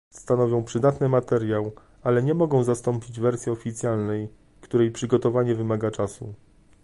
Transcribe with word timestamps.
Stanowią 0.09 0.63
przydatny 0.63 1.09
materiał, 1.09 1.71
ale 2.03 2.23
nie 2.23 2.33
mogą 2.33 2.63
zastąpić 2.63 3.19
wersji 3.19 3.51
oficjalnej, 3.51 4.29
której 4.61 4.91
przygotowanie 4.91 5.55
wymaga 5.55 5.91
czasu 5.91 6.33